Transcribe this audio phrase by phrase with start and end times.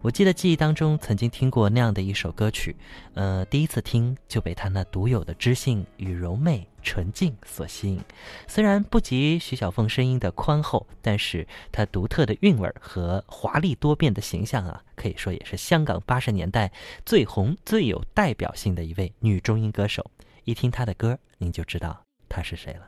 [0.00, 2.76] 我记得记忆当中曾经听过那样的一首歌曲，
[3.14, 8.00] 呃，第一次听就被他那独有的知性与柔媚、纯净所吸引。
[8.46, 16.70] 虽然不及徐小凤声音的宽厚，但是她独特的韵味和华丽多变的形象啊，可以说也是香港八十年代
[17.04, 20.08] 最红、最有代表性的一位女中音歌手。
[20.44, 22.86] 一听她的歌，您就知道她是谁了。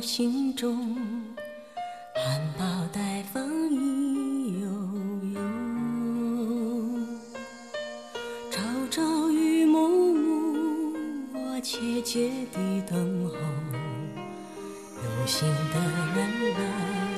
[0.00, 0.94] 心中
[2.14, 4.68] 含苞待放意悠
[5.34, 5.40] 悠，
[8.50, 10.96] 朝朝与暮暮，
[11.34, 13.34] 我切切地等候，
[15.02, 15.80] 有心的
[16.14, 16.18] 人
[16.54, 17.17] 来。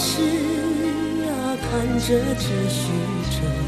[0.00, 2.92] 是呀盼着只许
[3.32, 3.67] 久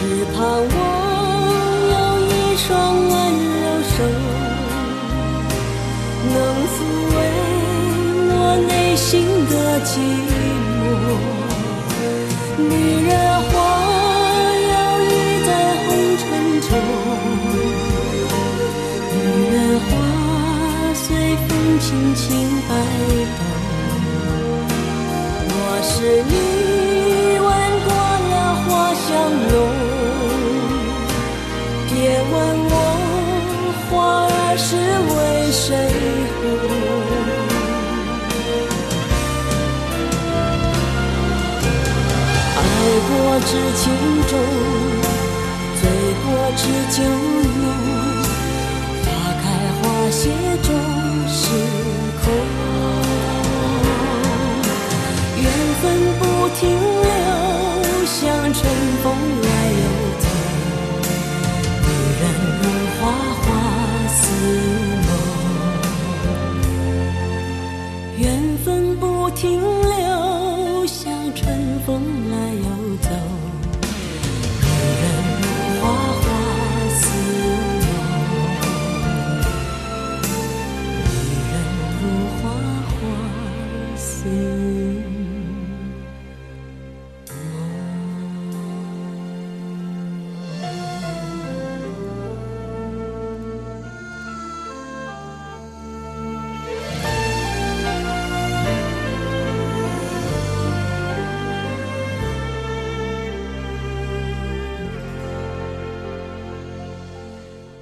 [0.00, 0.76] 只盼望
[1.90, 2.68] 有一双
[3.08, 3.96] 温柔手，
[6.32, 6.34] 能
[6.72, 6.76] 抚
[7.14, 7.16] 慰
[8.30, 8.32] 我
[8.68, 9.06] 内心
[9.50, 9.52] 的
[9.84, 9.90] 寂
[10.68, 10.70] 寞。
[12.58, 12.70] 女
[13.08, 13.10] 人
[13.50, 13.52] 花
[14.70, 15.12] 摇曳
[15.46, 15.48] 在
[15.82, 16.22] 红尘
[16.62, 16.70] 中。
[19.14, 19.16] 女
[19.52, 19.90] 人花
[20.94, 21.04] 随
[21.48, 21.50] 风
[21.80, 22.24] 轻轻
[22.68, 22.70] 摆
[23.36, 23.40] 动。
[25.50, 25.90] 我是
[26.30, 26.37] 你。
[34.58, 35.66] 是为谁
[36.42, 36.42] 红？
[42.56, 42.60] 爱
[43.08, 43.10] 过。
[43.40, 43.84] 知情
[44.26, 44.30] 重，
[45.80, 45.82] 醉
[46.24, 46.26] 过
[46.56, 46.60] 知
[46.90, 47.64] 酒浓。
[49.04, 49.06] 花
[49.40, 49.44] 开
[49.78, 49.80] 花
[50.10, 50.20] 谢
[50.60, 50.68] 终
[51.28, 51.38] 是
[52.20, 52.26] 空，
[55.40, 55.46] 缘
[55.80, 55.82] 分
[56.18, 56.22] 不
[56.58, 56.60] 停
[57.00, 57.06] 留，
[58.06, 58.16] 像
[58.52, 58.58] 春
[59.04, 59.06] 风
[59.40, 59.48] 来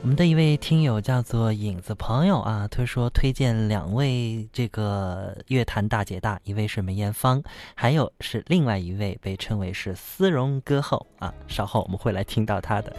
[0.06, 7.43] 我们的一位听友叫做影子朋友啊，他说推荐两位这个乐坛大姐大，一位是梅艳芳，
[7.75, 12.94] 还有是另外一位被称为是丝绒歌后啊，稍后我们会来听到她的。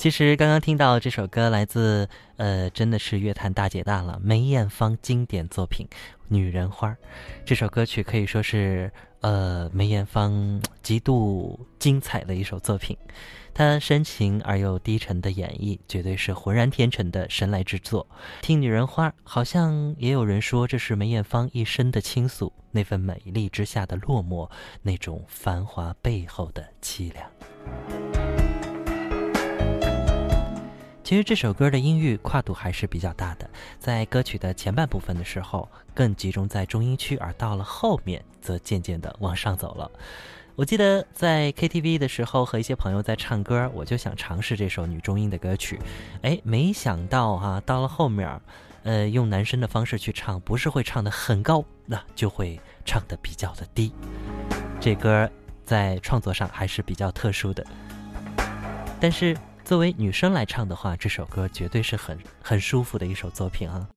[0.00, 2.08] 其实刚刚听到这首歌来自
[2.38, 5.86] 呃，真的是乐坛大姐大了，梅艳芳经典作品
[6.28, 6.88] 《女人花》。
[7.44, 12.96] 这首歌曲可以说是呃梅艳芳极度精彩的一首作品。
[13.52, 18.06] 她深情而又低沉的演绎，绝对是浑然天成的神来之作。
[18.40, 24.50] 听《女人花》，好像也有人说这是梅艳芳一生的倾诉，那份美丽之下的落寞，
[24.80, 27.99] 那种繁华背后的凄凉。
[31.10, 39.90] 其实这首歌的音域跨度还是比较大的，在歌曲的前半部分的时候更集中在中音区，而到了后面则渐渐的往上走了。
[40.54, 45.80] 我记得在 KTV 的时候和一些朋友在唱歌，我就想尝试这首女中音的歌曲，
[46.22, 48.40] 哎，没想到哈，到了后面，
[48.84, 53.92] 呃，用男生的方式去唱，不是会唱的很高，那就会唱的比较的低。
[54.78, 55.28] 这歌
[55.64, 57.66] 在创作上还是比较特殊的，
[59.00, 59.36] 但是
[59.70, 63.88] 作为女生来唱的话，这首歌绝对是很很舒服的一首作品啊。